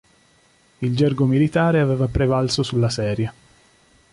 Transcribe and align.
Il 0.79 0.95
gergo 0.95 1.25
militare 1.25 1.79
aveva 1.79 2.07
prevalso 2.07 2.63
sulla 2.63 2.89
serie. 2.89 3.33